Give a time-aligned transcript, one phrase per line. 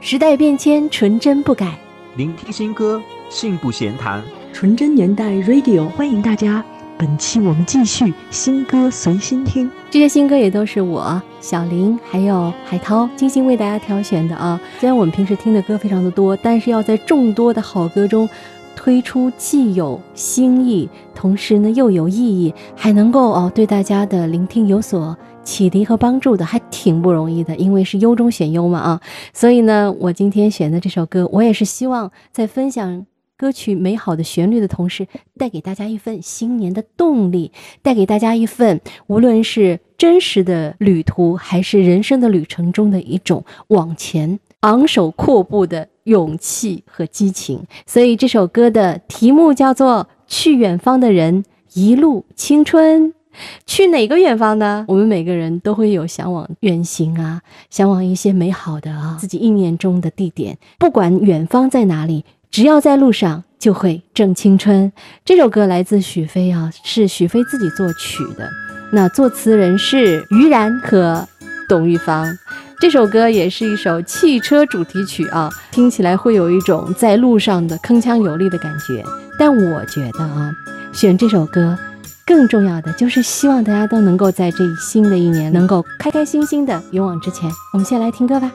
[0.00, 1.78] 时代变迁，纯真不改。
[2.16, 4.22] 聆听新歌，信不闲谈。
[4.52, 6.64] 纯真年代 Radio，欢迎大家。
[6.96, 14.60] 本期我们继续新歌随心听，这些新歌也都是我小林还有海涛精心为大家挑选的啊。
[14.80, 18.28] 虽然我们平时听的歌非常的多，但是要在众多的好歌中
[18.88, 25.14] 推出既有新意，同时呢又有意义，还能够哦对大家的聆听有所
[25.44, 27.54] 启迪和帮助的，还挺不容易的。
[27.56, 29.00] 因为是优中选优嘛啊，
[29.34, 33.04] 所以呢，我今天选的这首歌，我也是希望在分享。
[33.36, 47.62] 歌曲美好的旋律的同时，带给大家一份新年的动力，带给大家一份无论是真实的旅途，还是人生的旅程中的一种往前昂首阔步的勇气和激情。
[47.86, 51.44] 所以这首歌的题目叫做《去远方的人
[51.74, 53.08] 一路青春》，
[53.66, 54.84] 去哪个远方呢？
[54.88, 57.40] 我们每个人都会有向往远行啊，
[57.70, 62.24] 向往一些美好的啊，自己意念中的地点，不管远方在哪里。
[62.50, 64.90] 只要在路上，就会正青春。
[65.22, 68.48] 这首歌来自许飞啊，是许飞自己作曲的。
[68.90, 71.28] 那作词人是于然和
[71.68, 72.26] 董玉芳。
[72.80, 79.04] 这首歌也是一首汽车主题曲啊，听起来会有一种在路上的铿锵有力的感觉。
[79.36, 80.52] 但我觉得啊，
[80.92, 81.76] 选这首歌
[82.24, 87.50] 更重要的就是希望大家都能够在这新的一年能够开开心心的勇往直前。
[87.72, 88.52] 我们先来听歌吧。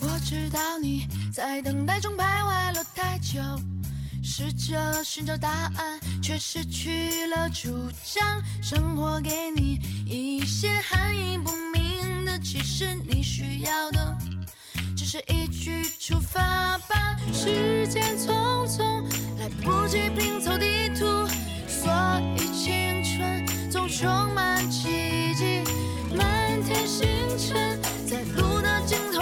[0.00, 2.13] 我知道你在等待中，
[4.36, 8.42] 试着寻找答案，却失去了主张。
[8.60, 14.18] 生活给你一些含义不明的，其实你需要的
[14.96, 17.16] 只是一句出发吧。
[17.32, 19.04] 时间匆匆，
[19.38, 21.04] 来不及拼凑地图，
[21.68, 21.88] 所
[22.36, 25.62] 以青春总充满奇迹。
[26.12, 27.06] 满天星
[27.38, 29.13] 辰，在路的尽头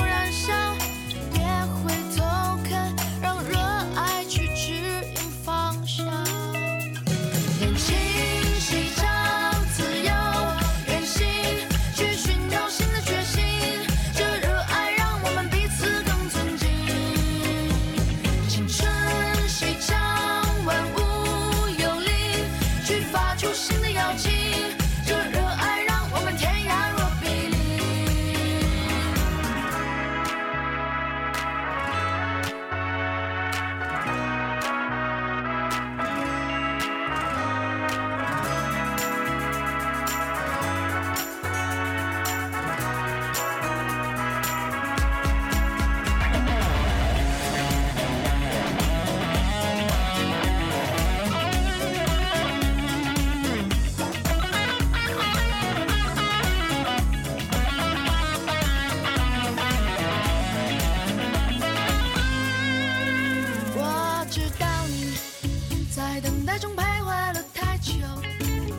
[66.63, 67.93] 中徘徊了太久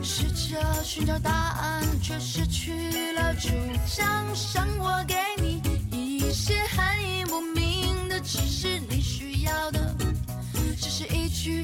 [0.01, 3.49] 试着寻找答案却失去了主。
[3.93, 5.61] 张想我给你
[5.91, 9.93] 一些含义不明的其实你需要的。
[10.79, 11.61] 只是一句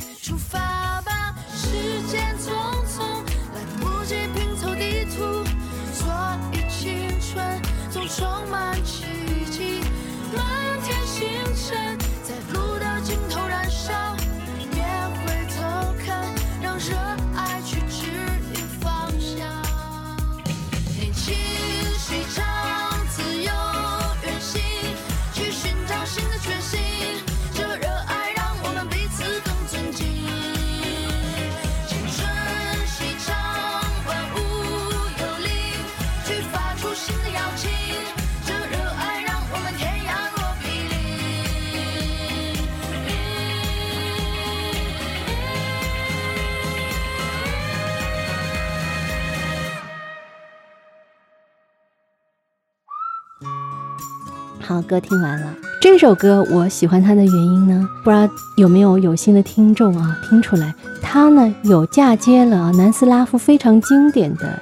[54.90, 58.28] 歌听完了，这首歌我喜欢它的原因呢，不知道
[58.58, 60.74] 有没有有心的听众啊听出来？
[61.00, 64.60] 它呢有嫁接了南斯拉夫非常经典的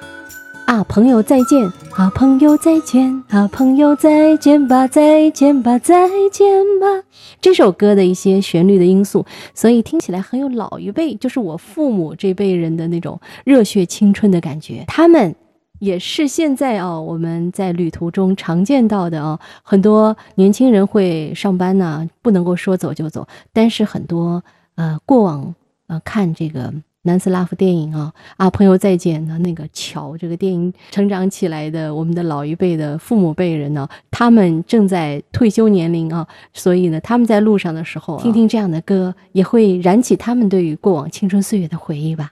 [0.66, 1.66] 啊朋友再见
[1.96, 6.46] 啊朋友再见啊朋友再见吧再见吧再见
[6.82, 7.04] 吧
[7.40, 14.84] 这首歌的一些旋律的因素，所以听起来很有老一辈，就是我父母这辈人的那种热血青春的感觉。
[14.88, 15.34] 他们。
[15.80, 23.28] 也是现在啊，我们在旅途中常见到的啊，很多年轻人会上班呢，不能够说走就走。
[23.54, 24.44] 但是很多
[24.76, 25.54] 呃过往
[25.88, 42.32] 呃看这个南斯拉夫电影啊啊朋友再见的那个桥这个电影成长起来的我们的老一辈的父母辈人呢，他们正在退休年龄啊，所以呢他们在路上的时候、听听这样的歌，也会燃起他们对于过往青春岁月的回忆吧。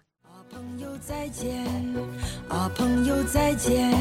[1.08, 1.64] 再见，
[2.48, 3.94] 啊朋友再见，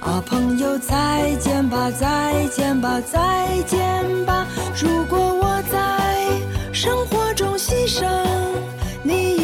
[0.00, 4.46] 啊朋友再见吧，再见吧，再见吧。
[4.82, 6.26] 如果我在
[6.72, 8.06] 生活中牺牲，
[9.02, 9.41] 你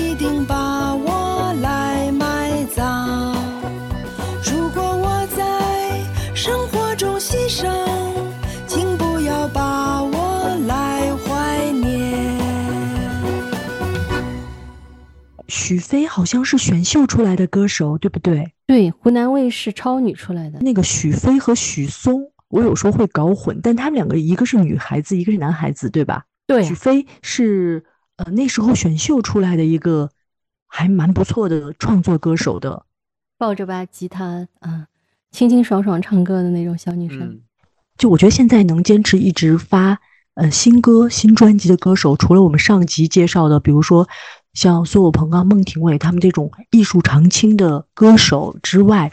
[15.48, 18.52] 许飞好像是选秀出来的歌手，对不对？
[18.66, 20.58] 对，湖南卫视超女出来的。
[20.60, 26.24] 那个许飞和许嵩，我有时候会搞混，但他们两个一个是女孩子，一个是男孩子，对吧？
[26.46, 27.84] 对许飞是
[28.16, 30.10] 呃那时候选秀出来的一个
[30.66, 32.84] 还蛮不错的创作歌手的。
[33.38, 34.86] 抱着把吉他啊，
[35.30, 37.20] 清清爽爽唱歌的那种小女生。
[37.20, 37.40] 嗯，
[37.96, 39.98] 就我觉得现在能坚持一直发
[40.34, 44.08] 呃新歌、新专辑的歌手，除了我们上集介绍的，比如说
[44.58, 49.12] 像苏有朋啊、孟庭苇他们这种艺术常青的歌手之外，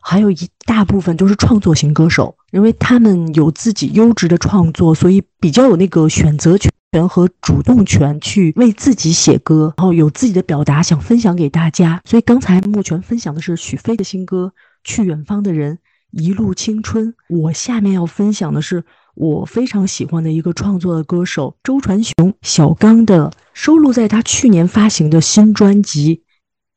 [0.00, 6.70] 还有一大部分都是创作型歌手，因为他们有自己优质的创作，所以比较有那个选择权
[7.08, 12.00] 和主动权去为自己写歌，然后有自己的表达想分享给大家。
[12.04, 14.52] 所以刚才木泉分享的是许飞的新歌
[14.84, 15.74] 《去远方的人》。
[16.12, 18.84] 一路青春，我下面要分享的是
[19.16, 26.16] 我非常喜欢的一个创作的歌手周传雄小刚的收录在他去年发行的新专辑《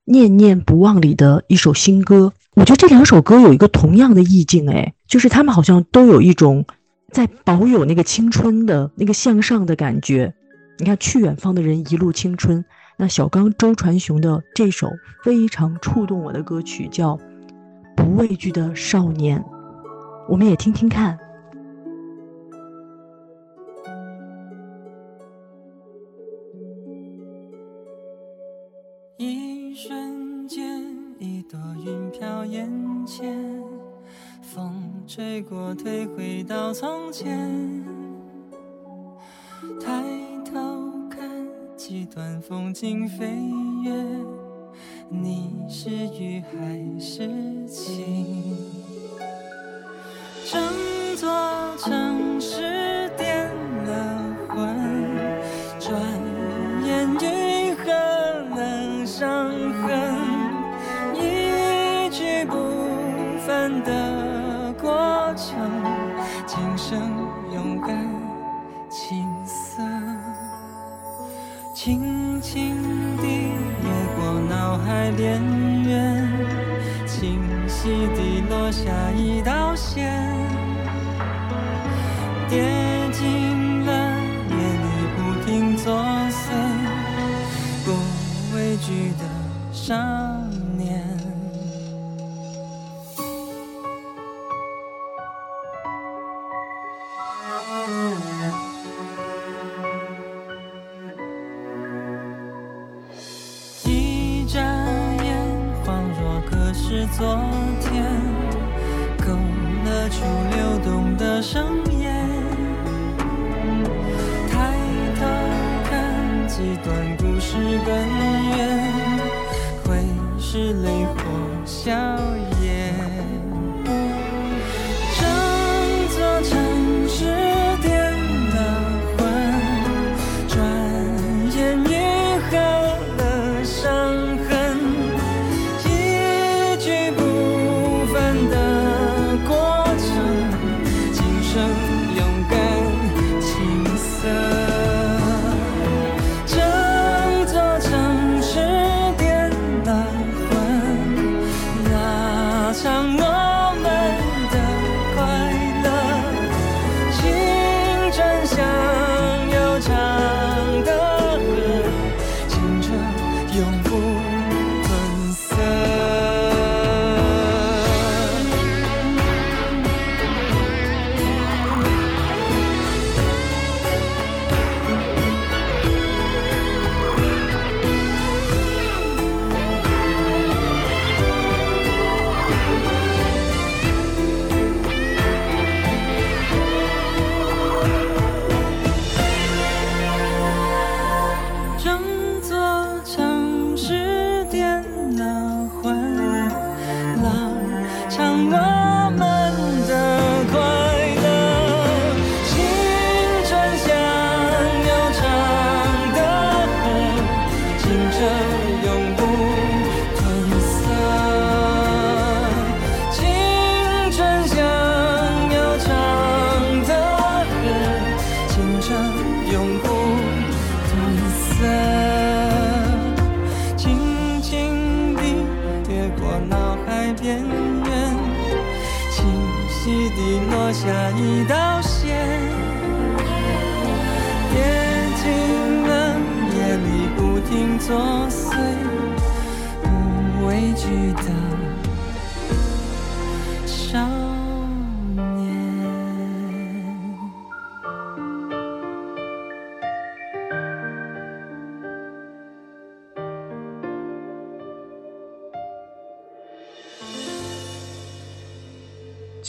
[0.05, 2.31] 念念不忘》里的一首新歌。
[2.53, 6.65] 我觉得这两首歌有一个同样的意境，哎，就是他们好像都有一种
[7.11, 10.33] 在保有那个青春的那个向上的感觉。
[10.79, 12.63] 你看，去远方的人一路青春，
[12.97, 14.89] 那小刚周传雄的这首
[15.23, 17.19] 非常触动我的歌曲叫。
[17.95, 19.43] 不畏惧的少年，
[20.29, 21.17] 我们也听听看。
[35.17, 37.83] 吹过，退回到从前。
[39.81, 40.03] 抬
[40.45, 41.27] 头看，
[41.75, 43.25] 几段风景飞
[43.81, 43.91] 跃。
[45.09, 47.27] 你是雨还是
[47.65, 48.55] 晴？
[50.45, 50.61] 整
[51.15, 51.27] 座
[51.79, 53.49] 城市颠
[53.85, 54.77] 了魂，
[55.79, 55.99] 转
[56.85, 57.91] 眼愈合
[58.55, 59.51] 了伤
[72.57, 72.73] 心
[73.21, 73.27] 底
[73.83, 74.41] 越过。
[74.49, 75.39] 脑海边
[75.83, 76.27] 缘，
[77.05, 80.11] 清晰地落下一道线，
[82.49, 82.63] 跌
[83.11, 83.91] 进了
[84.49, 86.01] 夜里不停作
[86.31, 86.49] 祟、
[87.85, 87.91] 不
[88.55, 89.25] 畏惧的
[89.71, 90.46] 伤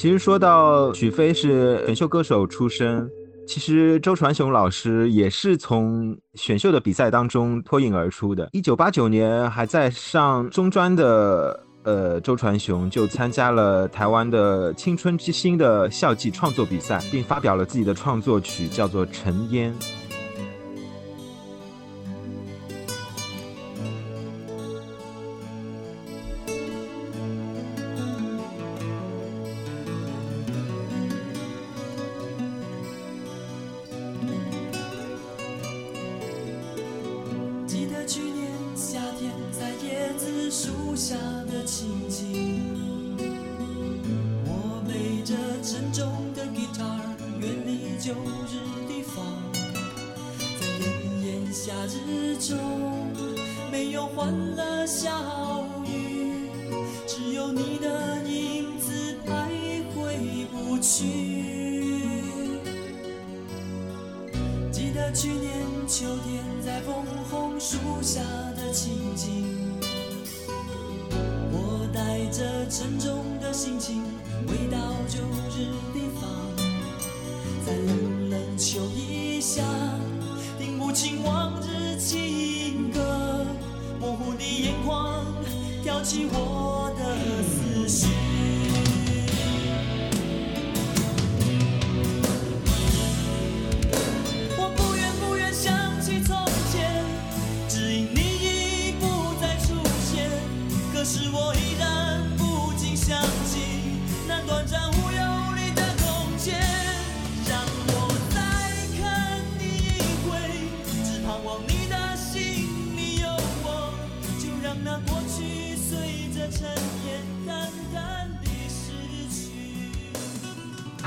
[0.01, 3.11] 其实说到许飞是选秀歌手出身，
[3.49, 8.49] 其实周传雄老师也是从选秀的比赛当中脱颖而出的。
[8.53, 19.75] 一九八九年还在上中专的呃周传雄就参加了台湾的青春之星的校际创作比赛，并发表了自己的创作曲，叫做《尘烟》。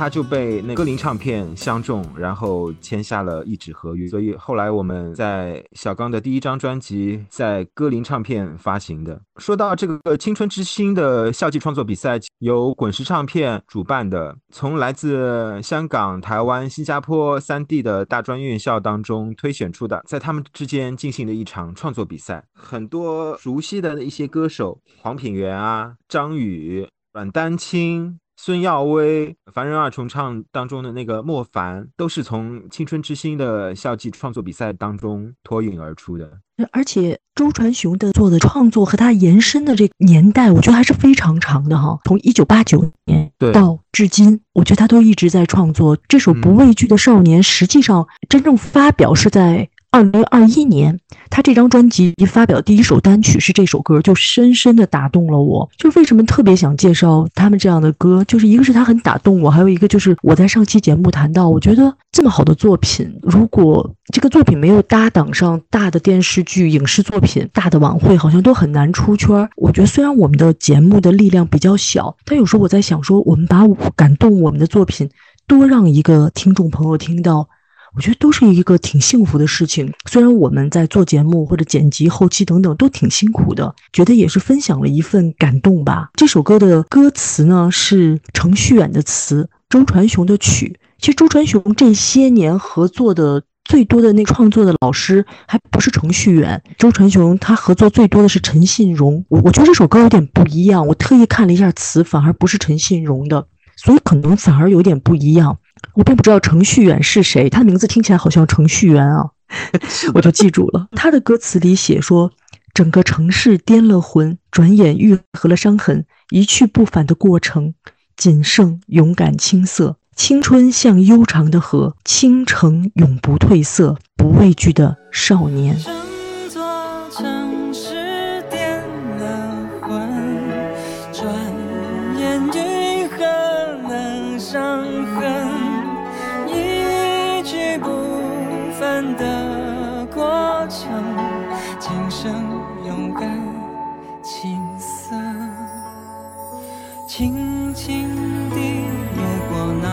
[0.02, 4.08] 他就被那歌林唱片相中，然后签下了一纸合约。
[4.08, 9.22] 所以后来我们在小刚的第一张专辑在歌林唱片发行的。
[9.38, 22.44] 说到这个青春之星的校际创作比赛，由滚石唱片主办的，从来自香港、台湾、新加坡三地的大专院校当中推选出的，在他们之间进行的一场创作比赛。
[22.56, 28.18] 很多熟悉的一些歌手，黄品源啊、张宇、阮丹青。
[28.44, 36.28] 孙耀威《凡人二重唱》当中的那个莫凡，都是从《青春之星》的校际创作比赛当中脱颖而出的。
[36.72, 42.00] 而且周传雄的做的创作和他延伸的这个年代，我觉得还是非常长的哈。
[42.04, 45.96] 从一九八九年对到至今，我觉得他都一直在创作。
[46.08, 50.98] 这首《不畏惧的少年》实际上真正发表是在二零二一年，
[51.30, 55.70] 他这张专辑发表第一首单曲是这首歌，就深深的打动了我。
[55.78, 69.50] 就为什么特别想介绍他们这样的歌，就是一个是他很打动我，还有一个就是我在上期节目谈到，我觉得这么好的作品，如果这个作品没有搭档上大的电视剧、影视作品、大的晚会，好像都很难出圈。
[69.58, 75.10] 我觉得虽然我们的节目的力量比较小，但有时候我在想说，我们把我感动我们的作品
[75.46, 77.50] 多让一个听众朋友听到。
[77.96, 79.92] 我觉得都是一个挺幸福的事情。
[80.06, 86.10] 虽然我们在做节目或者剪辑、后期等等都挺辛苦的，觉得也是分享了一份感动吧。
[86.14, 90.80] 这首歌的歌词呢是程序员的词，周传雄的曲。
[91.00, 99.26] 其实周传雄这些年合作的最多的那创作的老师还不是程序员，周传雄他合作最多的是陈信荣。
[99.28, 105.58] 我我觉得这首歌有点不一样，我特意看了一下词，反而不是陈信荣的，所以可能反而有点不一样。
[105.94, 109.32] 我并不知道程序员是谁，他的名字听起来好像程序员啊，
[110.14, 110.88] 我就记住了。
[110.92, 112.32] 他的歌词里写说
[112.74, 117.74] ：“整个城市颠了魂，转眼愈合了伤痕，一去不返的过程，
[118.16, 119.98] 仅剩勇敢青涩。
[120.16, 125.76] 青春像悠长的河，倾城永不褪色，不畏惧的少年。”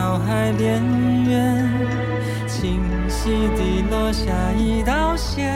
[0.09, 0.81] 脑海，边
[1.23, 1.69] 缘，
[2.47, 5.53] 清晰地落下一道线，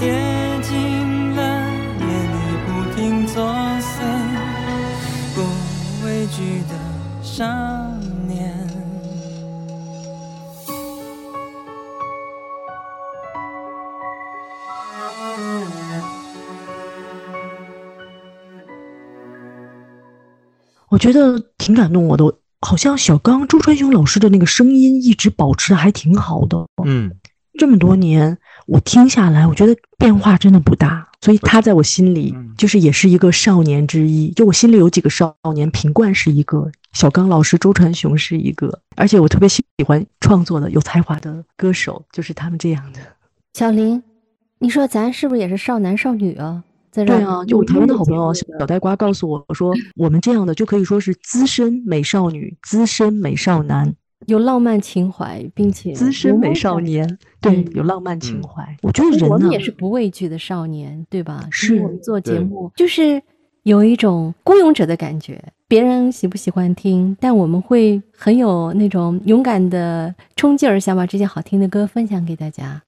[0.00, 0.12] 跌
[0.60, 1.40] 进了
[2.00, 3.46] 夜里不停作
[3.78, 4.02] 祟、
[5.32, 5.42] 不
[6.04, 6.74] 畏惧的
[7.22, 7.87] 伤。
[20.90, 22.24] 我觉得挺感动我的，
[22.60, 26.66] 好像小刚周传雄老师的那个声音一直保持的还挺好的。
[26.84, 27.12] 嗯，
[27.58, 34.30] 这么多年我听下来，我觉得变化真的不大，所以他在我心里嗯就是也是一个少年之一。
[34.32, 43.00] 就我心里有几个少年，品冠是一个，小刚老师、周传雄是一个，而且我特别喜欢创作的有才华的歌手，就是他们这样的。
[43.54, 44.02] 小林，
[44.58, 46.64] 你说咱是不是也是少男少女啊？
[47.04, 53.94] 对啊，就我台湾的好朋友小呆瓜告诉我说，我们这样的就可以说是资深美少女、资深美少男、
[54.26, 57.18] 有浪漫情怀，并且资深美少年。
[57.40, 58.76] 对嗯，有浪漫情嗯怀。
[58.82, 61.46] 我觉得人呢我们也，是不畏惧的少年，对吧？
[61.50, 63.22] 是我们做节目就是
[63.62, 65.42] 有一种孤勇者的感觉。
[65.68, 72.82] 别人喜不喜欢听，但我们会很有那种勇敢的冲劲儿，想把这些好听的歌分享给大家。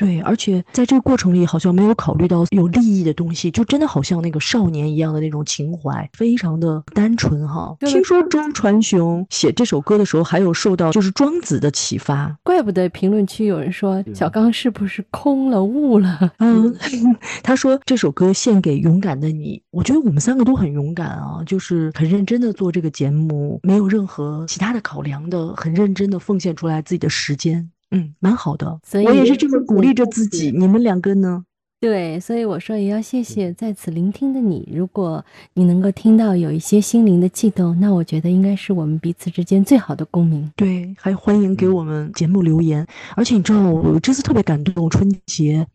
[0.00, 7.76] 对，而且在这个过程里，好像没有考虑到有利益的东西，就真的好像那个少年一样的那种情怀，非常的单纯哈。
[7.80, 12.34] 听说周传雄写这首歌的时候，还有受到就是庄子的启发。
[12.42, 16.32] 怪不得评论区有人说小刚是不是空了悟了？
[16.38, 16.74] 嗯，
[17.44, 19.62] 他说这首歌献给勇敢的你。
[19.70, 27.70] 我觉得我们三个都很勇敢啊，就是很认真的做这个节目，没有任何其他的考量的，很认真的奉献出来自己的时间。
[27.90, 28.80] 嗯，蛮好的。
[28.84, 30.50] 所以我也是这么鼓励着自己。
[30.50, 31.44] 你们两个呢？
[31.80, 34.68] 对，所以我说也要谢谢在此聆听的你。
[34.70, 35.24] 如果
[35.54, 40.52] 你能够听到有一些心灵的悸动，那我觉得应该是我们彼此之间最好的共鸣。
[40.54, 42.86] 对，还欢迎给我们节目留言。
[43.16, 45.66] 而且你知道，我这次特别感动，春节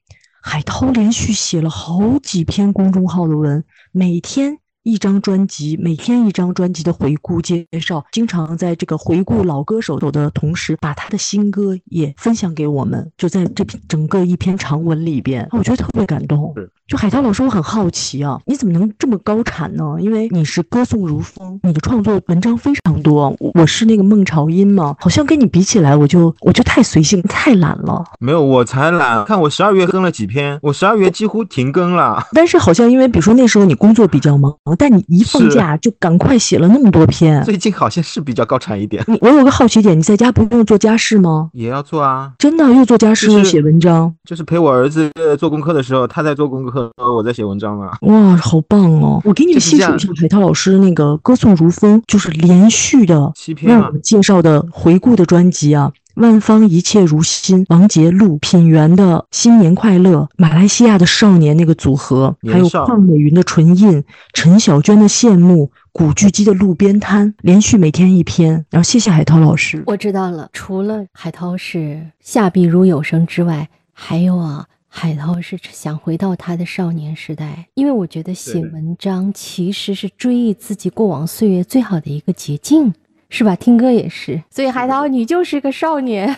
[0.43, 16.69] 海涛连续写了好几篇公众号的文，每天一张专辑，每天一张专辑的回顾介绍，经常在这个回顾老歌手的同时，把他的新歌也分享给我们，就在这篇整个一篇长文里边，我觉得特别感动是。
[16.87, 19.97] 就海涛老师，我很好奇啊，你怎么能这么高产呢？
[19.99, 23.35] 因为你是歌颂如风，你的创作文章非常多。
[23.39, 28.03] 我我是那个孟朝音嘛，好像跟你比起来，我就我就太随性、太懒了。
[28.19, 29.25] 没有，我才懒。
[29.25, 32.23] 看我十二月更了几篇，我十二月几乎停更了。
[32.33, 37.43] 但是好像因为比如说那时候你工作比较忙，但你一放假就赶快写了那么多篇。
[37.43, 41.49] 最近好像是比较高产一点，你我有个好奇点，你在家不用做家事吗？
[41.53, 42.31] 也要做啊。
[42.37, 47.97] 真的又做家事又写文章，就是陪我儿子呃做功课的时候，他在做功课，我在写文章啊。
[48.01, 49.21] 哇，好棒哦！
[49.25, 55.91] 我给你们细数一下海涛老师那个歌颂如风，就是连续的七篇啊让我们介绍的回顾的专辑啊。
[56.15, 68.65] 万方一切如新，王杰录，品源的新年快乐，马来西亚的少年那个组合，还有邝美云的唇印，陈小娟的羡慕，古巨基的路边摊，连续每天一篇。
[68.69, 69.83] 然后谢谢海涛老师。
[69.87, 82.93] 我知道了，除了海涛是下笔如有声之外，还有啊，海涛是想回到他的少年时代，因为我觉得写文章其实是追忆自己过往岁月最好的一个捷径。
[83.29, 83.55] 是吧？
[83.55, 86.33] 听歌也是，所以海涛，你就是个少年，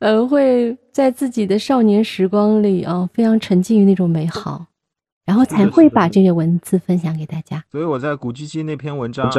[0.00, 4.66] 呃，会在自己的少年时光里啊，非常沉浸于那种美好，
[5.24, 7.62] 然后才会把这些文字分享给大家。
[7.70, 9.30] 所以我在古巨基那篇文章，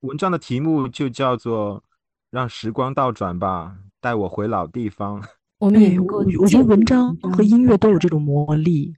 [0.00, 1.82] 文章的题目就叫做
[2.32, 5.22] “让时光倒转吧，带我回老地方
[5.58, 8.94] 我们也对，能够我我觉得文章和音乐都有这种魔力。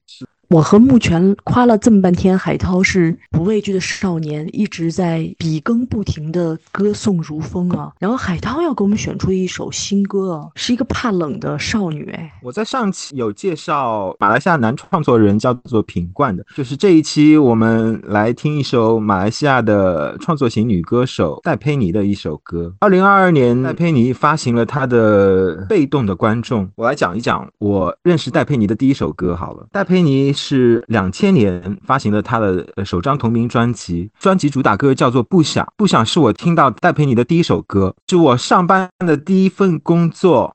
[0.49, 7.93] 我和木泉夸了这么半天，海涛是不畏惧的少年，一直在笔耕不停的歌颂如风啊。
[7.99, 12.33] 然后海涛要给我们选出一首新歌啊，是一个怕冷的少女哎。”。
[12.43, 22.73] 我在上期有介绍马来西亚男创作人叫做品冠的，就是这一期我们来听一首马来西亚的创作型女歌手戴佩妮的一首歌。
[22.81, 26.67] 二零二二年，戴佩妮发行了她的《被动的观众》。
[26.77, 29.67] 我来讲一讲我认识戴佩妮的第一首歌好了。
[29.73, 35.65] 戴佩妮是两千年发行了他的首张同名专辑，专辑主打歌叫做《不想》。
[35.77, 40.55] 不想是我听到戴佩妮的第一首歌，是我上班的第一份工作。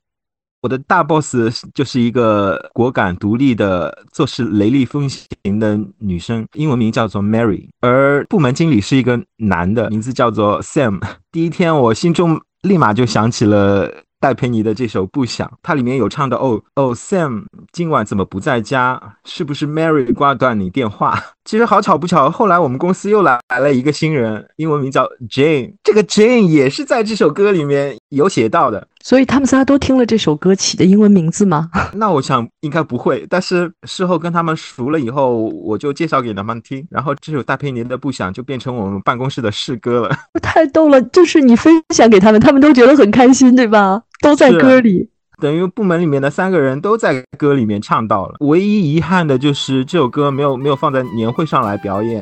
[0.62, 1.38] 我的大 boss
[1.74, 11.02] 就是一个果敢独立的、做事雷厉风行的女生，英文名叫做 Mary，而部门经理是一个男的，名字叫做 Sam。
[11.32, 19.02] 第一天，我心中立马就想起了戴佩妮的这首《不想》，它里面有唱的哦哦，Sam 今晚怎么不在家？
[19.24, 21.18] 是不是 Mary 挂断你电话？
[21.46, 28.88] 其实好巧不巧，后来我们公司又来来了一个新人，英文名叫 Jane，这个 Jane 也是在这首歌里面有写到的。
[29.04, 31.70] 所以他们仨都听了这首歌起的英文名字吗？
[31.94, 40.16] 那我想应该不会，但是事后跟他们熟了以后，我就介绍给他们听，然后这首大佩妮的《不想》就变成我们办公室的试歌了。
[40.42, 44.02] 太逗了，就是你分享给他们，他们都觉得很开心，对吧？
[44.22, 45.10] 都在歌里，
[45.42, 48.36] 等于部门里面的三个人都在歌里面唱到了。
[48.42, 52.22] 唯一遗憾的就是这首歌没有没有放在年会上来表演。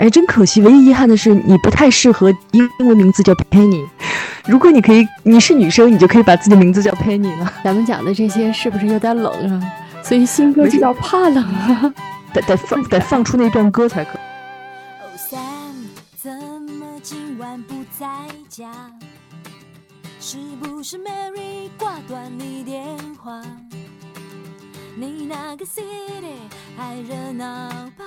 [0.00, 0.62] 哎，真可惜。
[0.62, 3.86] 唯一遗憾的是，你不太适合英文名字叫 Penny。
[4.46, 7.52] 如果你可以，你是女生，你就可以把自己的名字叫 Penny 了。
[7.62, 9.62] 咱们讲的这些是不是有点冷啊？
[10.02, 11.94] 所以新歌就叫怕冷啊，
[12.32, 14.12] 得得放得放出那段歌才可。
[14.12, 18.06] 哦，Sam，怎么今晚不在
[18.48, 18.70] 家？
[20.18, 22.82] 是不是 Mary 挂断你电
[23.22, 23.42] 话？
[25.00, 26.34] 你那个 city
[26.76, 27.46] 还热闹
[27.96, 28.04] 吧？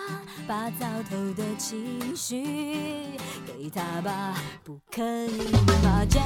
[0.47, 5.51] 把糟透的情绪给他吧，不可以
[5.81, 6.23] 发展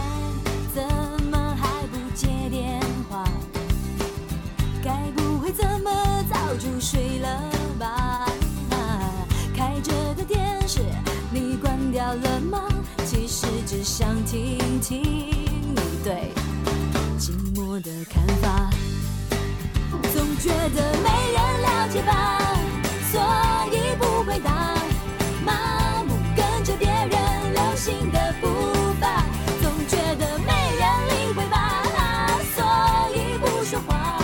[0.75, 0.83] 怎
[1.31, 3.23] 么还不接电话？
[4.83, 5.89] 该不会怎么
[6.29, 7.49] 早就睡了
[7.79, 8.27] 吧？
[9.55, 10.81] 开着的电视
[11.31, 12.67] 你关掉了吗？
[13.05, 16.33] 其实只想听听你对
[17.17, 18.69] 寂寞的看法。
[20.39, 22.39] 觉得没人了解吧，
[23.11, 23.19] 所
[23.71, 24.75] 以不回答，
[25.43, 28.47] 麻木跟着别人流行的步
[29.01, 29.23] 伐。
[29.61, 31.83] 总觉得没人理会吧，
[32.55, 32.63] 所
[33.15, 34.19] 以不说话。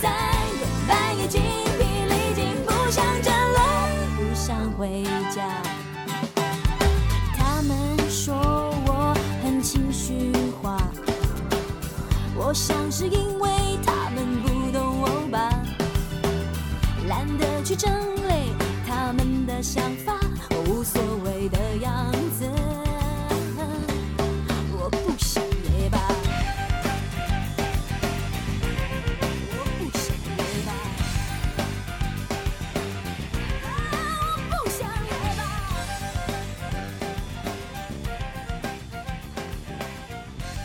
[0.00, 0.12] 三
[0.60, 1.40] 更半夜精
[1.78, 3.60] 疲力尽，不想争论，
[4.16, 5.02] 不想回
[5.34, 5.62] 家。
[7.36, 8.34] 他们说
[8.86, 10.30] 我很情绪
[10.60, 10.78] 化，
[12.36, 13.08] 我想是
[19.62, 20.18] 想法，
[20.50, 22.27] 我无所谓的样子。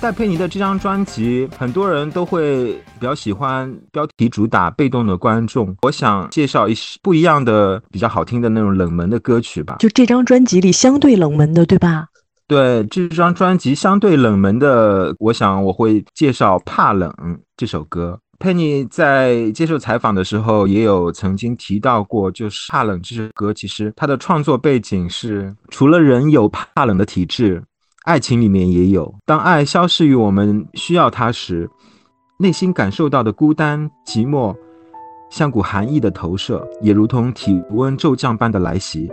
[0.04, 5.74] 戴佩妮的这张专辑，很多人都会比较喜欢标题主打被动的观众。
[5.82, 9.78] 我想介绍一些不一样的、比较好听的那种冷门的歌曲吧。
[9.80, 12.06] 就这张专辑里相对冷门的，对吧？
[12.50, 17.10] 对这张专辑相对冷门的，我想我会介绍《怕冷》
[17.56, 18.20] 这首歌。
[18.40, 27.64] 佩妮在接受采访的时候也有曾经提到过，就是《怕冷》这首歌，其实它的创作背景是，除了人有怕冷的体质，
[28.04, 29.16] 爱情里面也有。
[29.26, 31.70] 当爱消逝于我们需要它时，
[32.38, 34.54] 内心感受到的孤单、寂寞，
[35.30, 39.10] 像股寒意的投射，也如同体温骤降般的来袭。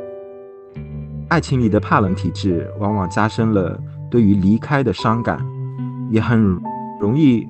[1.28, 5.38] 爱情里的怕冷体质，往往加深了对于离开的伤感，
[6.10, 6.60] 也很
[7.00, 7.46] 容易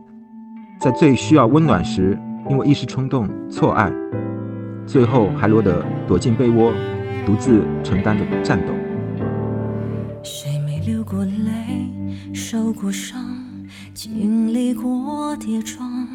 [0.79, 2.19] 在最需要温暖时，
[2.51, 3.91] 因为一时冲动错爱，
[4.85, 6.71] 最后还落得躲进被窝，
[7.25, 8.75] 独自承担着战斗。
[10.23, 11.25] 谁没流过，
[12.53, 13.47] 受过伤，
[13.95, 16.09] 经历过跌撞，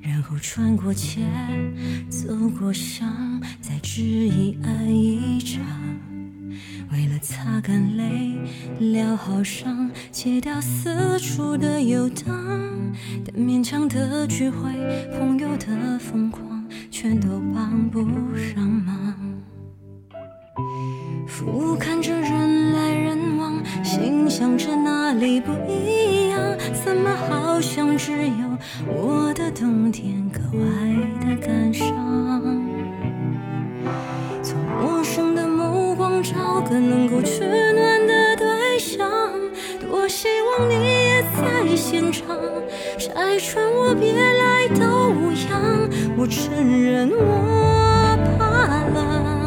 [0.00, 1.26] 然后穿过街，
[2.08, 5.60] 走过巷，再执意爱一场。
[6.92, 8.38] 为了擦干泪，
[8.78, 12.24] 疗好伤，戒掉四处的游荡，
[13.24, 14.70] 但勉强的聚会，
[15.18, 19.12] 朋友的疯狂，全都帮不上忙。
[21.26, 23.18] 俯瞰着人来人，
[23.84, 26.40] 心想着哪里不一样，
[26.84, 30.66] 怎么好像只有我的冬天格外
[31.20, 31.86] 的感伤？
[34.42, 39.08] 从陌生的目光找个能够取暖的对象，
[39.80, 42.36] 多希望你也在现场，
[42.98, 49.37] 拆穿我别来都无恙，我承认我怕冷。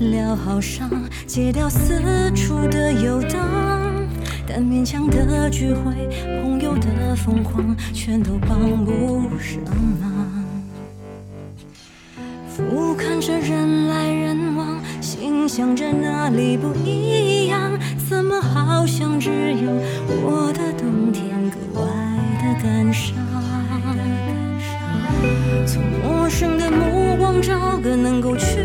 [0.00, 0.88] 疗好伤，
[1.26, 3.38] 戒掉四处的游荡。
[4.46, 5.92] 但勉强的聚会，
[6.42, 9.60] 朋友的疯狂，全都帮不上
[10.00, 10.10] 忙。
[12.48, 17.78] 俯瞰着人来人往，心想着哪里不一样？
[18.08, 19.70] 怎么好像只有
[20.08, 21.86] 我的冬天格外
[22.38, 23.14] 的感伤？
[25.66, 28.56] 从陌生的目光找个能够取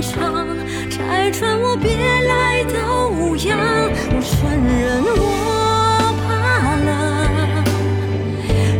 [0.00, 3.58] 拆穿我别来的无恙。
[4.10, 6.88] 我承认我怕了。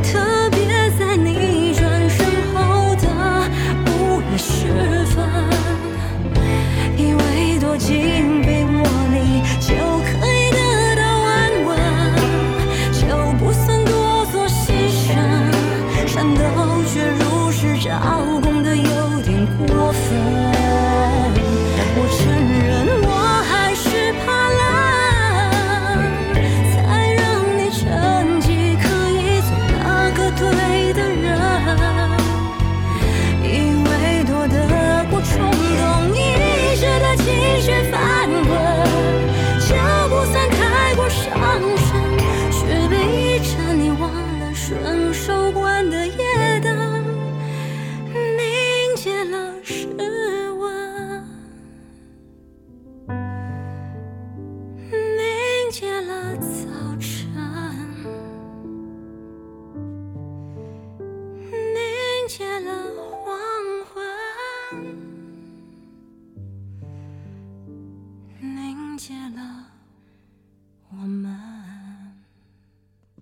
[0.03, 0.59] 特别
[0.99, 3.07] 在你转身后的
[3.87, 5.15] 午夜时分，
[6.97, 8.34] 以为躲进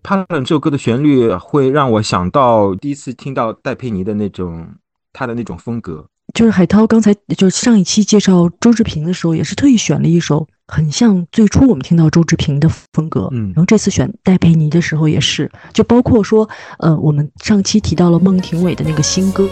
[0.03, 4.67] 怕冷这首歌的旋律会让我想到第一次听到戴佩妮的那种
[5.13, 6.07] 她的那种风格。
[6.35, 19.47] 就是海涛刚才就是上一期介绍周志平的时候，也是特意选了一首很像最初我们听到周志平的风格，嗯然后这次选戴佩妮的时候也是，就包括说，呃，我们上期提到了孟庭苇的那个新歌，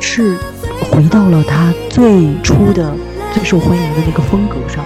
[0.00, 0.38] 是
[0.82, 2.94] 回到了他最初的
[3.32, 4.84] 最受欢迎的那个风格上。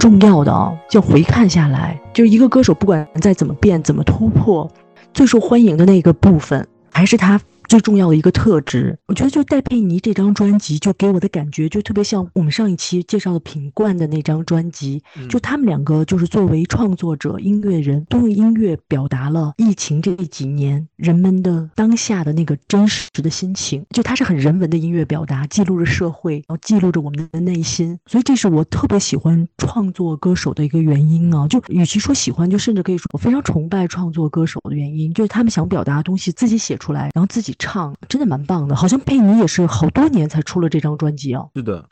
[0.00, 0.72] 重要的啊。
[0.88, 4.68] 就回看下来，就是一个歌手不管再怎么变、怎么突破，
[5.14, 7.40] 最受欢迎的那个部分还是他。
[7.70, 23.86] 最重要的一个特质，我觉得就戴佩妮这张专辑，就给我的感觉就特别像我们上一期介绍的品冠的那张专辑，就他们两个就是作为创作者、音乐人，都用音乐表达了疫情这几年人们的当下的那个真实的心情。
[23.90, 27.96] 就它是很人文的音乐表达，记录着社会，然后记录着我们的内心。
[28.06, 31.46] 所以这是我特别喜欢创作歌手的一个原因啊！
[31.46, 37.54] 就与其说喜欢，就甚至可以说我非常崇拜创作歌手的原因，就是他们想表达的东西自己写出来，然后自己。
[37.60, 41.50] 唱真的蛮棒的，好像佩妮也是好多年才出了这张专辑哦。
[41.54, 41.84] 是的，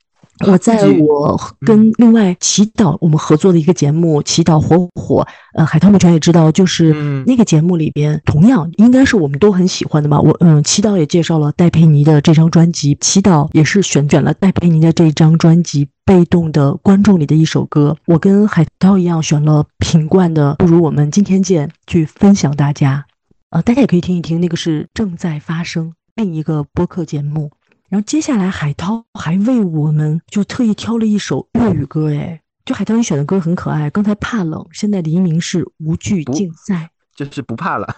[0.47, 5.23] 我在我跟另外祈祷我们合作的一个节目《祈祷火火》，
[5.55, 6.93] 呃，海涛目前也知道，就是
[7.27, 10.21] 那个节目里边，同样应该是我们都很喜欢的嘛。
[10.21, 17.97] 我嗯，祈祷也介绍了戴佩妮的这张专辑，祈祷也是选选了戴佩妮的这张专辑《被动的观众》里的一首歌。
[18.07, 23.05] 我跟海涛一样选了品冠的《不如我们今天见》去分享大家。
[23.51, 27.51] 呃，大家也可以听一听，那个是正在发生另一个播客节目。
[27.89, 33.89] 然后接下来海涛还为我们就特意挑了一首粤语歌，哎，就海涛你选的歌很可爱。
[33.89, 37.89] 刚才怕冷，现在黎明是无惧竞赛，就是不怕了，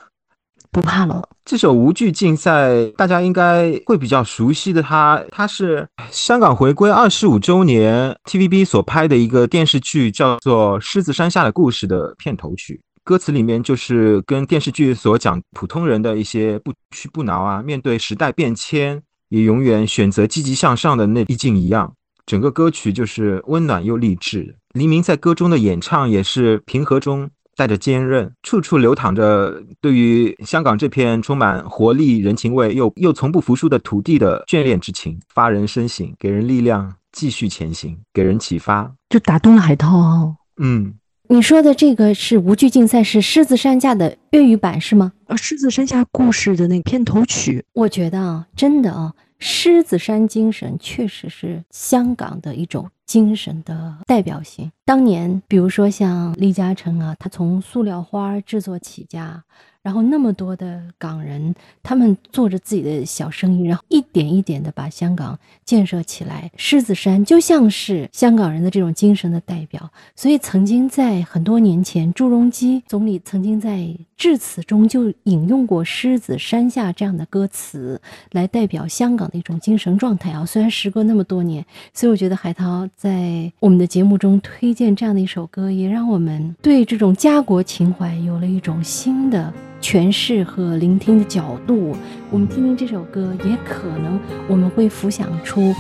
[0.71, 1.29] 不怕了。
[1.45, 12.81] 这首无惧竞赛大家应该会比较熟悉的，它它是香港回归二十五周年 TVB 所拍的一个电视剧，叫做《狮子山下的故事》的片头曲。
[13.11, 21.93] 歌词里面就是跟电视剧所讲普通人的一些不屈不挠啊，面对时代变迁也永远选择积极向上的那意境一样。
[22.25, 24.55] 整个歌曲就是温暖又励志。
[24.75, 40.33] 黎明在歌中的演唱也是平和中带着坚韧，处处流淌着对于香港这片充满活力、人情味又又从不服输的土地的眷恋之情，发人深省，给人力量继续前行，给人启发，就打动了海涛。
[40.59, 40.95] 嗯。
[41.33, 45.13] 你说的这个是无惧竞赛，是狮子山下的粤语版是吗？
[45.29, 54.73] 呃，狮子山下故事的那个片头曲，我觉得啊，真的啊，狮子山精神确实是香港的一种精神的代表性。
[54.85, 59.45] 当年，比如说像李嘉诚啊，他从塑料花制作起家。
[59.83, 66.51] 然后那么多的港人，他们做着自己的小生意，然后一点一点的把香港建设起来。
[66.57, 73.89] 狮子山就像是香港人的这种精神的代表，所以曾经在很多年前，朱镕基总理曾经在
[74.19, 77.99] 致辞中就引用过《狮子山下》这样的歌词，
[78.33, 80.45] 来代表香港的一种精神状态啊。
[80.45, 81.65] 虽然时隔那么多年，
[81.95, 89.51] 所以我觉得海涛在我们的节目中推荐这样的一首歌，也让我们对这种家国情怀有了一种新的。
[89.81, 91.97] 诠释和聆听的角度，
[92.31, 95.75] 我们听听这首歌，也可能我们会浮想出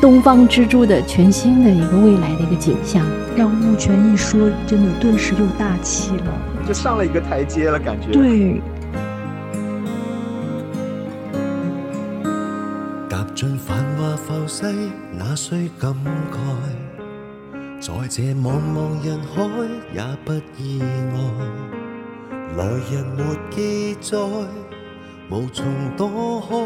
[0.00, 3.04] 东方之珠的全新的一个未来的一个景象。
[3.36, 6.32] 让木泉一说，真的顿时又大气了，
[6.66, 8.10] 就上了一个台阶了，感觉。
[8.10, 8.60] 对。
[13.08, 14.64] 踏进繁华浮世，
[15.12, 15.94] 哪需感
[16.32, 16.36] 慨？
[17.78, 19.42] 在这茫茫人海，
[19.94, 21.85] 也不意外。
[22.56, 24.16] 来人没记载，
[25.30, 26.56] 无从躲开。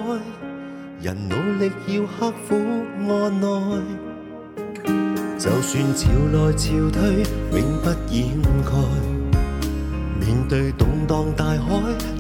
[1.03, 2.55] 人努力要刻苦
[3.09, 3.49] 按耐，
[5.37, 8.71] 就算潮来潮退，永不掩盖。
[10.21, 11.59] 面对动荡大海，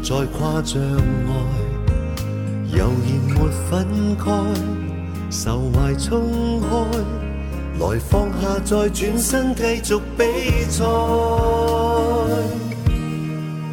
[0.03, 1.33] 再跨障碍，
[2.77, 4.33] 悠然没分开，
[5.31, 6.66] 愁怀冲开，
[7.79, 11.80] 来放下，再转身继续比赛。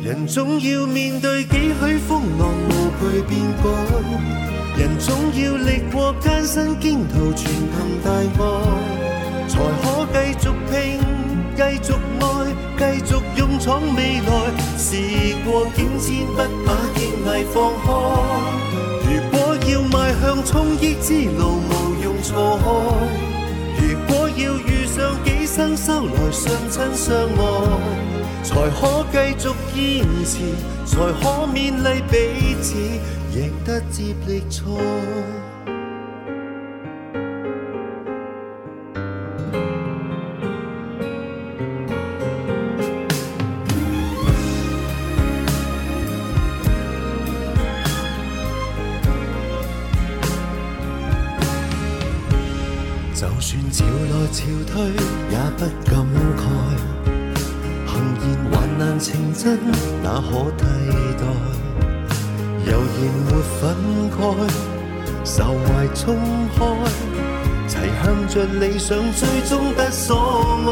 [0.07, 3.67] 人总要面对几许风浪，无惧变改；
[4.79, 8.23] 人总要历过艰辛艰途，全凭大爱，
[9.49, 11.01] 才可继续拼，
[11.57, 11.91] 继续
[12.21, 12.23] 爱，
[12.79, 14.31] 继续勇闯未来。
[14.77, 14.95] 事
[15.43, 17.91] 过境迁，不把坚毅放开。
[19.03, 22.65] 如果要迈向冲益之路，无用错开；
[23.81, 28.16] 如果要遇上几生修来，相亲相爱。
[28.43, 30.33] 才可继续坚持，
[30.85, 32.75] 才可勉励彼此，
[33.33, 35.46] 赢得接力赛。
[60.21, 60.63] 可替
[61.17, 61.23] 代？
[62.69, 63.61] 悠然没分
[64.11, 64.15] 开，
[65.23, 66.05] 愁怀冲
[66.57, 66.59] 开，
[67.67, 67.71] 齐
[68.03, 70.07] 向着理想，最终得所
[70.65, 70.69] 爱。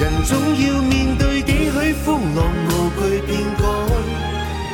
[0.00, 2.38] 人总要面对几许风浪，
[2.68, 2.70] 无
[3.00, 3.62] 惧变改。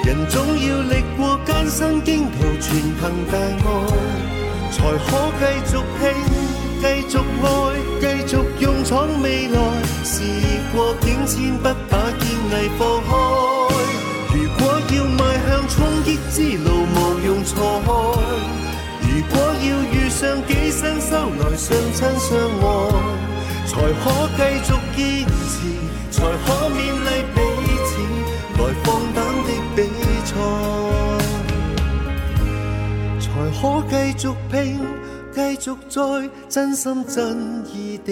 [0.04, 3.00] 人总要历过艰辛经途，全凭
[3.30, 3.64] 大爱，
[4.72, 5.08] 才可
[5.38, 6.02] 继续拼，
[6.80, 7.46] 继续爱，
[8.00, 9.58] 继续勇闯未來。
[10.04, 10.22] 時
[10.74, 13.10] 過境遷，不把堅毅放開。
[14.34, 17.50] 如果要邁向衝擊之路，無用錯
[17.86, 17.88] 開。
[19.02, 22.30] 如果要遇上幾生修來相親相
[22.60, 22.64] 愛。
[23.68, 24.04] 才可
[24.36, 24.98] 繼續堅
[25.50, 25.54] 持，
[26.10, 27.38] 才可勉勵彼
[27.84, 27.88] 此，
[28.56, 29.78] 來放膽的比
[30.24, 30.30] 賽，
[33.20, 34.54] 才可繼續拼，
[35.34, 37.14] 繼續再真心真
[37.74, 38.08] 意地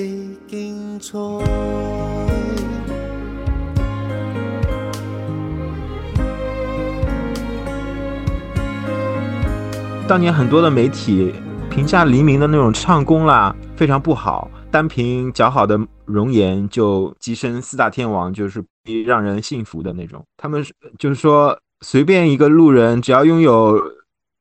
[10.07, 11.35] 当年很多的媒体
[11.71, 14.51] 评价黎明的那种唱功啦，非常不好。
[14.71, 18.63] 单凭姣好的容颜就跻身四大天王，就是
[19.07, 20.25] 让人信服的那种。
[20.37, 20.65] 他们
[20.99, 23.81] 就是说，随便一个路人，只要拥有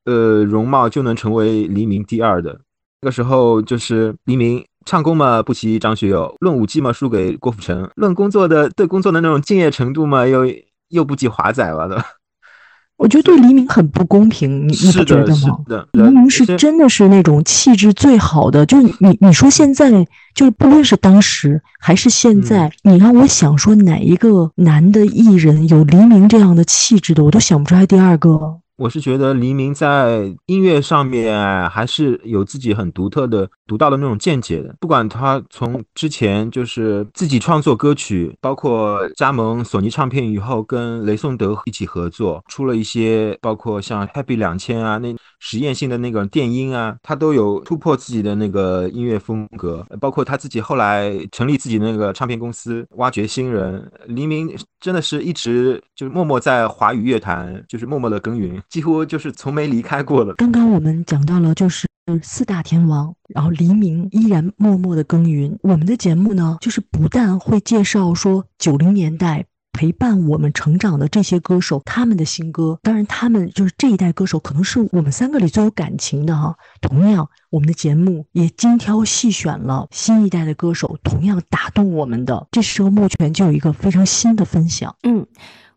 [0.05, 2.59] 呃容貌，就能成为黎明第二的。
[3.03, 10.45] 那个时候，就是黎明唱功嘛不及张学友，论舞技嘛输给郭富城，论工作的对工作的那种敬业程度嘛又
[10.87, 12.01] 又不及华仔了的。
[12.95, 15.85] 我觉得对黎明很不公平，你你不觉得吗？
[15.91, 19.91] 黎明是真的是那种气质最好的，就是你你说现在
[20.33, 28.59] 就是不论是当时还是现在，你让我想说哪一个男的艺人有黎明这样的气质的，我都想不出来第二个。
[28.75, 34.75] 我是觉得黎明在音乐上面还是有自己很独特的、独到的那种见解的。
[34.79, 49.85] 不管他从之前就是自己创作歌曲，包括加盟索尼唱片以后，跟雷颂德一起合作，出了一些包括像 Happy 两千啊那实验性的那个电音啊，他都有突破自己的那个音乐风格。
[50.01, 53.91] 包括他自己后来成立自己那个唱片公司，挖掘新人。
[54.07, 54.53] 黎明
[54.83, 58.61] 真的是一直就是默默在华语乐坛，就是默默的耕耘。
[58.67, 60.33] 几乎就是从没离开过了。
[60.33, 61.87] 刚刚我们讲到了，就是
[62.21, 65.57] 四大天王，然后黎明依然默默的耕耘。
[65.61, 72.79] 我们的节目呢，就是不但会介绍说九零年代陪伴我们成长的这些歌手，他们的新歌。
[72.83, 76.55] 当然，他们就是这一代歌手，可能是我们三个里最有感情的哈。
[76.79, 82.47] 同样，我们的节目也精挑细选了新一代的歌手，同样打动我们的。
[82.51, 84.95] 这时候，莫泉就有一个非常新的分享。
[85.03, 85.25] 嗯。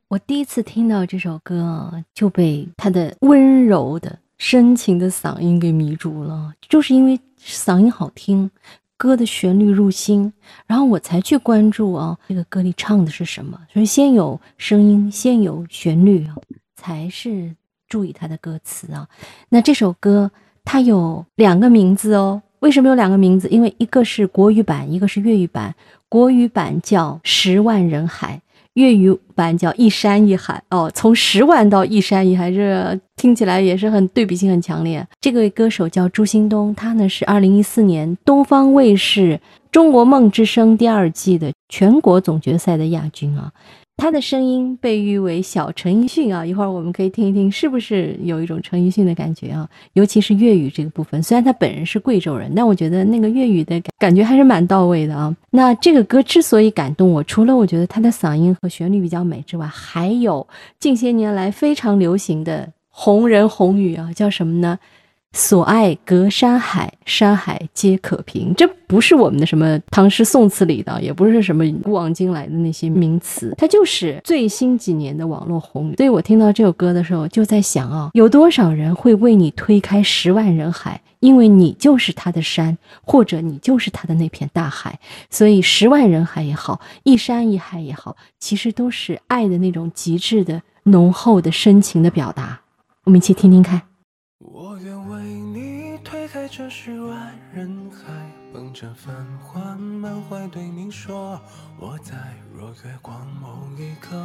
[0.09, 6.53] 我第一次听到这首歌，就被他的温柔的、深情的嗓音给迷住了。
[6.69, 8.49] 就是因为嗓音好听，
[8.97, 10.33] 歌的旋律入心，
[10.67, 13.61] 然后我才去关注啊，这个歌里唱的是什么。
[13.73, 16.35] 所以先有声音，先有旋律啊，
[16.77, 17.55] 才是
[17.89, 19.07] 注意它的歌词啊。
[19.49, 20.31] 那这首歌
[20.65, 22.43] 它有两个名字哦。
[22.61, 23.49] 为什么有两个名字？
[23.49, 25.75] 因为一个是国语版，一个是粤语版。
[26.09, 28.41] 国语版叫《十万人海》。
[28.77, 35.07] 粤语版叫一山一海哦，从十万到一山一海，这听起来也是很对比性很强烈。
[35.19, 39.33] 这个歌手叫朱兴东，他呢是二零一四年东方卫视
[39.73, 43.51] 《中国梦之声》第二季的全国总决赛的亚军啊。
[43.99, 49.67] 他的声音被誉为小陈奕迅啊，一会儿我们可以听一听，是不是有一种陈奕迅的感觉啊？
[49.95, 55.35] 尤其是粤语这个部分，虽然他本人是贵州人，但我觉得那个粤语的感觉还是蛮到位的啊。
[55.51, 60.47] 那这个歌之所以感动我，除了我觉得他的嗓音和旋律比较美之外，还有
[60.79, 64.79] 近些年来非常流行的红人红语啊，叫什么呢？
[65.37, 68.55] 所爱隔山海，山海皆可平。
[68.57, 75.97] 这不是我们的什么唐诗宋词里的，也不是什么古往今来的那些名词，它就是最新几年的网络红语。
[75.97, 84.99] 所以我听到这首歌的时候，就在想啊，有多少人会为你推开十万人海，因为你就是他的山，或者你就是他的那片大海。
[85.29, 92.59] 所以十万人海也好，一山一海也好，其实都是爱的那种极致的、浓厚的深情的表达。
[93.05, 93.83] 我们一起听听看。
[94.39, 94.79] 我
[96.47, 98.13] 在这世外人海，
[98.53, 101.41] 捧着繁华满怀对你说，
[101.77, 102.15] 我在
[102.55, 104.17] 若月光某一刻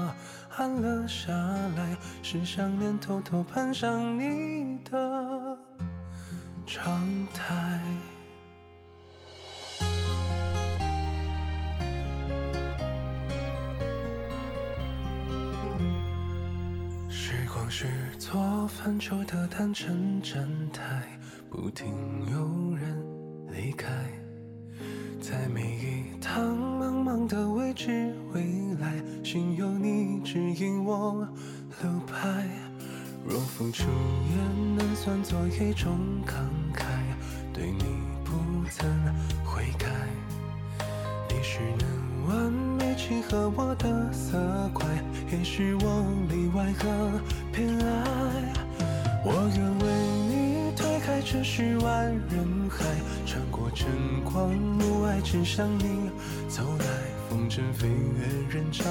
[0.56, 1.32] 暗了下
[1.76, 5.58] 来，是想念偷偷攀上你的
[6.68, 7.82] 窗台。
[17.10, 17.88] 时光是
[18.20, 21.02] 座泛舟的单程站台，
[21.52, 21.94] 不停
[22.32, 23.06] 有人
[23.52, 23.90] 离开，
[25.20, 28.42] 在每一趟茫茫的未知未
[28.80, 31.28] 来，心有你指引我
[31.84, 32.48] 路牌。
[33.28, 33.84] 若付出
[34.30, 36.36] 也能算作一种慷
[36.74, 36.86] 慨，
[37.52, 37.84] 对你
[38.24, 38.32] 不
[38.70, 38.90] 曾
[39.44, 39.90] 悔改。
[41.28, 42.50] 你是能完
[42.80, 44.88] 美契合我的色块，
[45.30, 47.22] 也是我例外和
[47.52, 48.54] 偏爱。
[49.26, 49.86] 我愿为
[50.30, 50.51] 你
[51.12, 52.86] 开这世外人海，
[53.26, 53.86] 穿过晨
[54.24, 56.10] 光暮霭，只向你
[56.48, 56.86] 走来。
[57.30, 58.86] 风筝飞越人潮，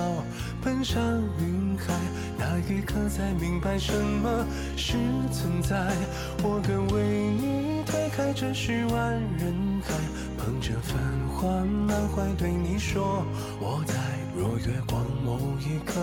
[0.63, 1.03] 奔向
[1.39, 1.95] 云海，
[2.39, 4.47] 那一刻才明白什么
[4.77, 4.99] 是
[5.33, 5.95] 存在。
[6.43, 9.95] 我愿为你推开这十万人海，
[10.37, 11.01] 捧着繁
[11.31, 11.49] 华
[11.87, 13.25] 满怀对你说
[13.59, 13.95] 我在。
[14.37, 16.01] 若月光某一刻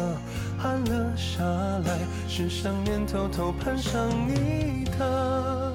[0.63, 5.66] 暗了下来，是想念偷偷攀上你的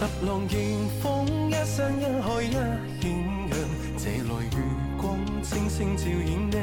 [0.00, 3.10] 踏浪迎风，一山一海一险
[3.48, 3.52] 阳，
[3.96, 4.56] 这来月
[5.00, 6.54] 光清星照映你，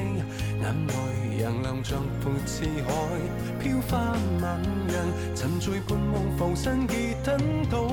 [0.62, 0.94] 眼内
[1.42, 2.92] 洋流像泼似海，
[3.60, 4.96] 飘花漫漾，
[5.36, 7.38] 沉醉半梦浮生，已等
[7.70, 7.88] 到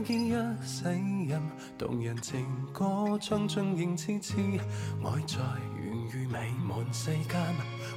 [0.00, 0.32] 一心一
[0.66, 0.84] 世
[1.28, 1.42] 人，
[1.76, 4.36] 动人情歌唱尽仍痴痴，
[5.04, 5.38] 爱在
[5.76, 7.40] 源于美满世间，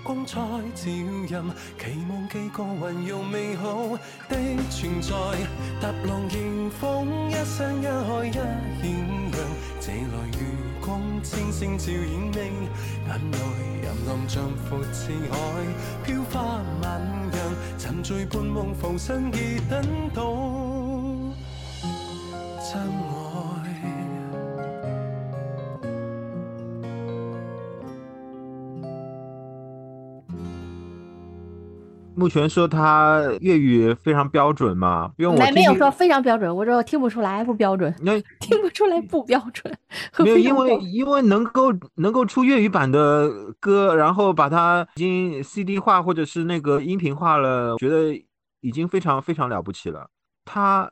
[0.03, 0.91] 光彩照
[1.29, 3.97] 人，期望几个环绕美好
[4.29, 4.35] 的
[4.69, 5.09] 存在。
[5.81, 8.41] 踏浪迎风，一山一海一显
[9.31, 9.35] 阳，
[9.79, 10.39] 这来月
[10.81, 12.37] 光清星照映你，
[13.07, 13.37] 眼内
[13.83, 15.37] 淫浪像阔似海，
[16.03, 17.39] 飘花万样，
[17.77, 20.23] 沉醉半梦浮生，已等到
[32.17, 39.71] 目前说他粤语非常标准嘛，因为我没没有说非常标准，我说我听不出来不标准， 那听不出来不标准。
[40.19, 48.13] 没有，因为因为能够能够出粤语版的歌，然后把它已经 CD 化或者是那个音频化了，觉得
[48.61, 50.09] 已经非常非常了不起了。
[50.45, 50.89] 他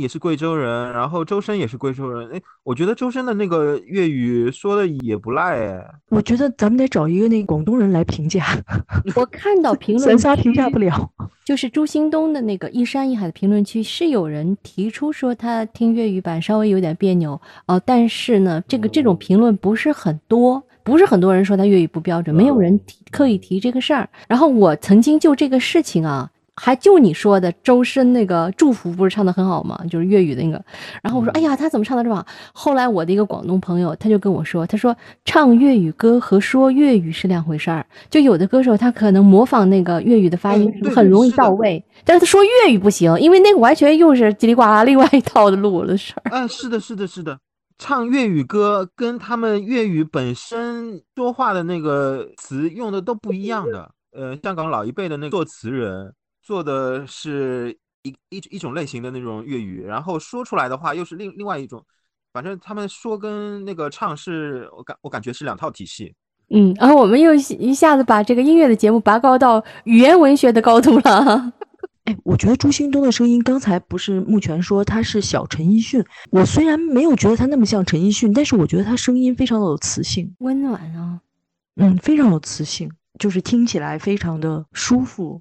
[0.00, 5.84] 也是贵州人，然后周深也是贵州人，哎，我觉得周深的那个粤语说的也不赖哎。
[6.08, 8.44] 我觉得咱们得找一个那个广东人来评价，
[9.14, 11.10] 我看到评论咱仨评价不了。
[11.44, 24.08] 就是朱兴东的那个一山一海的评论区是有人提出说他听粤语版稍微有点别扭哦、但是呢，这个这种评论不是很多，不是很多人说他粤语不标准，没有人提刻意提这个事儿。
[24.28, 26.30] 然后我曾经就这个事情啊。
[26.62, 29.80] 还就你说的周深那个祝福不是唱的很好吗？
[29.88, 30.62] 就是粤语的那个。
[31.02, 32.26] 然后我说，哎呀，他怎么唱的这么好？
[32.52, 34.94] 后来我的一个广东朋友他就跟我说，他说
[35.24, 37.86] 唱粤语歌和说粤语是两回事儿。
[38.10, 46.30] 就有的歌手他可能模仿那个粤语的发音很容易到位，但是他说粤语不行，因为那个完全又是叽里呱啦另外一套的路的事儿。
[46.30, 47.38] 哎，是的，是的，是的，
[47.78, 53.90] 唱粤语歌跟他们粤语本身说话的那个词用的都不一样的。
[54.12, 56.12] 呃，香港老一辈的那个作词人
[56.50, 61.80] 做的是一一一种类型的那种粤语，然后说出来的话又是另另外一种，
[62.32, 66.12] 反正他们说跟那个唱是我感我感觉是两套体系。
[66.48, 71.52] 嗯，然后我们又一下子把这个音乐的节目拔高到语言文学的高度了。
[72.06, 81.20] 哎，我觉得朱兴东的声音，刚才不是目前说他是小陈奕迅，我虽然没有觉得他那么像陈奕迅，但是我觉得他声音非常的有磁性，温暖啊，
[81.76, 82.90] 嗯，非常有磁性，
[83.20, 85.40] 就是听起来非常的舒服。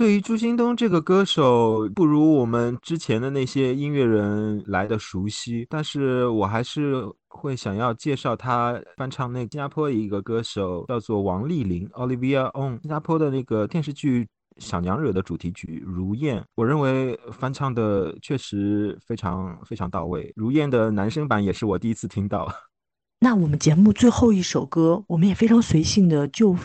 [0.00, 14.24] 对于朱兴东这个歌手，不如我们之前的那些音乐人来的熟悉，但是我还是会想要介绍他翻唱那新加坡一个歌手，叫做王丽玲 （Olivia On），新加坡的那个电视剧
[14.56, 20.24] 《小娘惹》的主题曲《如燕》，我认为翻唱的确实非常非常到位。
[20.34, 22.50] 《如燕》的男声版也是我第一次听到。
[23.20, 26.56] 那我们节目最后一首歌，我们也非常随性的就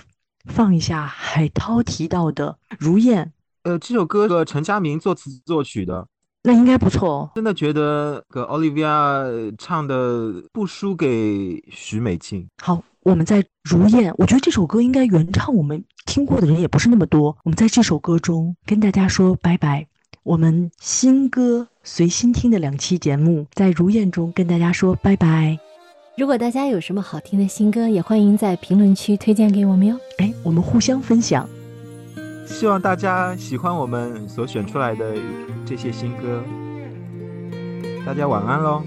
[0.47, 3.25] 放一下海涛提到的《如燕》，
[3.63, 6.07] 呃，这首歌的陈佳明作词作曲的，
[6.43, 7.31] 那应该不错哦。
[7.35, 12.47] 真的觉得个 Olivia 唱的不输给许美静。
[12.61, 17.35] 好，我们在《如燕》，我觉得这首歌应该原唱我们听过的人也不是那么多。
[17.43, 19.87] 我们在这首歌中跟大家说拜拜。
[20.23, 25.59] 我们新歌随心听的两期节目，在《如燕》中跟大家说拜拜。
[26.17, 29.99] 如果大家有什么好听的新歌，也欢迎在评论区推荐给我们哟。
[30.17, 31.45] 哎，我们互相分享。
[32.45, 35.13] 希望大家喜欢我们所选出来的
[35.65, 36.41] 这些新歌。
[38.05, 38.81] 大家晚安喽，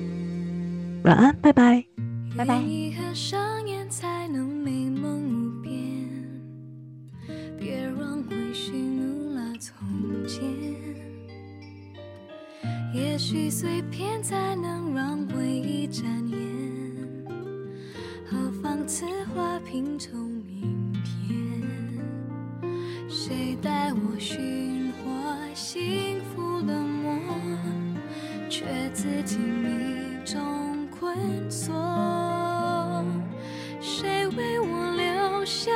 [1.04, 1.84] 晚安，拜拜。
[2.34, 5.74] 拜拜愿意合上眼才能美梦无边，
[7.58, 8.24] 别让
[9.60, 9.76] 从
[10.26, 10.42] 前。
[12.94, 16.38] 也许碎片才能让回忆展颜，
[18.30, 21.62] 何妨此花拼凑明天？
[23.08, 25.02] 谁带我寻获
[25.54, 27.18] 幸福的魔，
[28.50, 31.16] 却自己迷中困
[31.50, 31.72] 锁？
[33.80, 35.70] 谁为我留下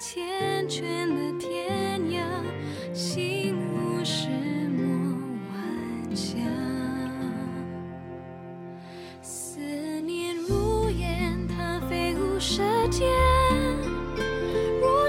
[0.00, 0.80] 缱绻
[1.14, 1.77] 的天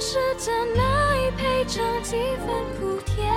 [0.01, 2.47] 是真爱配上几分
[2.79, 3.27] 苦甜，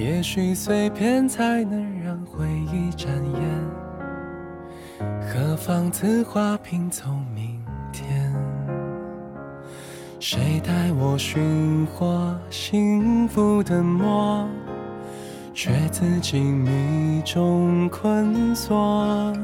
[0.00, 8.34] 也许碎片才能让回忆展颜，何妨此花拼凑明天？
[10.18, 14.48] 谁带我寻获幸福的魔？
[15.52, 19.36] 却自己迷中困锁。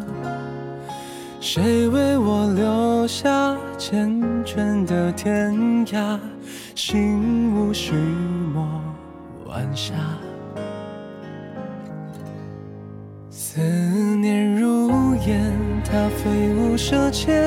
[1.38, 5.54] 谁为我留下缱绻的天
[5.88, 6.18] 涯？
[6.74, 7.92] 心无石
[8.54, 8.66] 墨
[9.46, 9.92] 晚霞。
[13.56, 15.50] 思念如烟，
[15.82, 17.42] 它飞舞舌尖。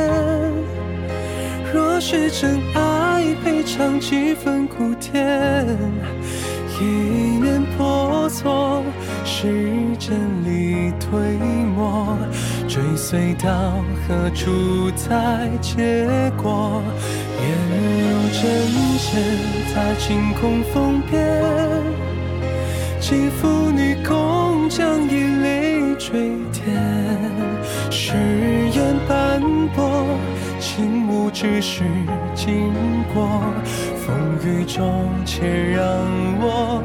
[1.72, 5.68] 若是真爱，配尝几分苦甜。
[6.82, 8.84] 一念婆娑，
[9.24, 9.54] 时
[10.00, 11.38] 间里推
[11.76, 12.18] 磨，
[12.68, 13.76] 追随到
[14.08, 16.82] 何处才结果？
[17.40, 17.52] 颜
[18.02, 18.42] 如针
[18.98, 19.22] 线，
[19.76, 21.40] 在晴空风边，
[23.00, 25.69] 几妇女工匠以泪
[26.00, 26.66] 垂点，
[27.92, 28.14] 誓
[28.74, 29.42] 言斑
[29.76, 30.06] 驳，
[30.58, 31.84] 情无只是
[32.34, 32.74] 经
[33.14, 33.42] 过。
[33.98, 35.84] 风雨中，且让
[36.40, 36.82] 我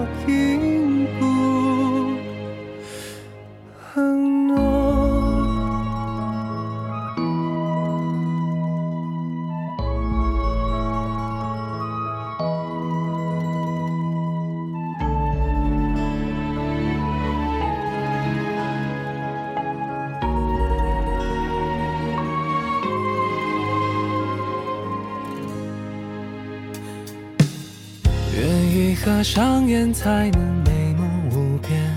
[29.94, 31.94] 才能美梦无边，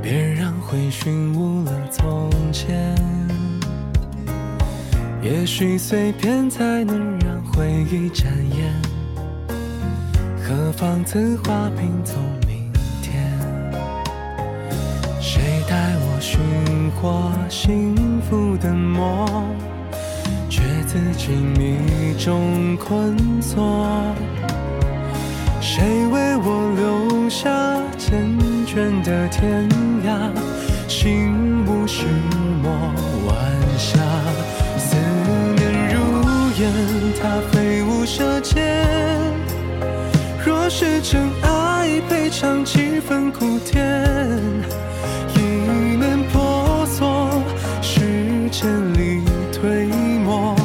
[0.00, 2.94] 别让回寻误了从前。
[5.20, 8.72] 也许碎片才能让回忆展颜，
[10.40, 12.14] 何妨此花拼凑
[12.46, 12.72] 明
[13.02, 13.20] 天？
[15.20, 16.38] 谁带我寻
[16.92, 19.26] 获幸福的梦？
[20.48, 23.98] 却自己迷中困锁。
[25.78, 27.48] 谁为我留下
[27.96, 28.10] 缱
[28.66, 29.68] 绻的天
[30.04, 30.28] 涯？
[30.88, 32.04] 心无是
[32.60, 32.68] 墨
[33.28, 33.36] 晚
[33.78, 34.00] 霞，
[34.76, 34.96] 思
[35.54, 36.00] 念如
[36.60, 36.72] 烟，
[37.22, 38.74] 它飞舞舌尖。
[40.44, 44.04] 若是真爱，赔偿几分苦甜？
[45.36, 45.40] 意
[45.96, 47.30] 念婆娑，
[47.80, 48.00] 时
[48.50, 49.22] 间里
[49.52, 49.86] 推
[50.24, 50.56] 磨，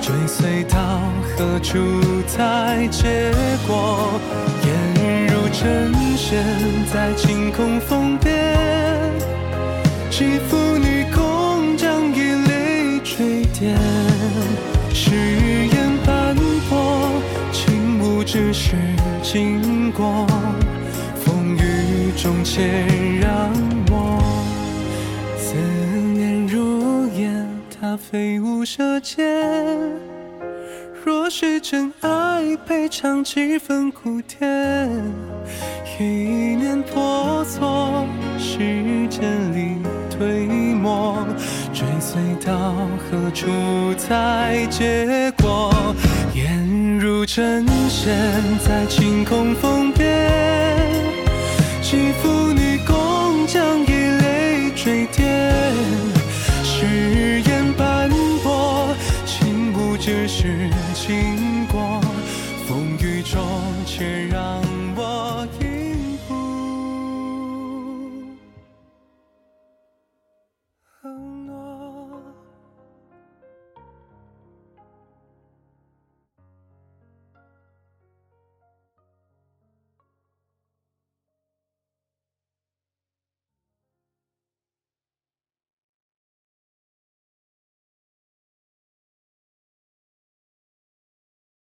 [0.00, 0.78] 追随到
[1.36, 1.80] 何处
[2.28, 3.32] 才结
[3.66, 4.20] 果？
[5.64, 6.44] 颜如针线
[6.92, 8.54] 在晴空峰边，
[10.10, 13.76] 寄付女工将以泪垂奠。
[14.92, 16.34] 誓言斑
[16.68, 18.74] 驳，情无只是
[19.22, 20.26] 经过，
[21.16, 22.84] 风雨中且
[23.20, 23.50] 让
[23.90, 24.20] 我
[25.38, 27.48] 思念如烟，
[27.80, 29.24] 它飞舞舌尖。
[31.04, 34.90] 若是真爱，配尝几分苦甜。
[35.98, 36.04] 一
[36.56, 38.06] 念婆娑，
[38.38, 38.58] 时
[39.08, 39.76] 间里
[40.10, 41.24] 推磨，
[41.72, 43.46] 追随到何处
[43.96, 45.72] 才结果，
[46.34, 48.12] 眼如针线
[48.66, 50.28] 在晴空缝边，
[51.82, 55.62] 几福女工将一泪坠跌，
[56.64, 58.10] 誓言斑
[58.42, 58.88] 驳，
[59.24, 62.00] 情雾只是经过，
[62.66, 63.40] 风雨中
[63.86, 64.31] 千人。